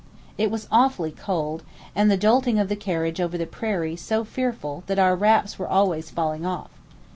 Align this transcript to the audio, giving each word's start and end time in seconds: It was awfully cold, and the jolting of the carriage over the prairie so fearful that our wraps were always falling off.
It 0.35 0.49
was 0.49 0.67
awfully 0.71 1.11
cold, 1.11 1.61
and 1.95 2.09
the 2.09 2.17
jolting 2.17 2.57
of 2.57 2.69
the 2.69 2.75
carriage 2.75 3.21
over 3.21 3.37
the 3.37 3.45
prairie 3.45 3.95
so 3.95 4.23
fearful 4.23 4.83
that 4.87 4.97
our 4.97 5.15
wraps 5.15 5.59
were 5.59 5.67
always 5.67 6.09
falling 6.09 6.43
off. 6.43 6.71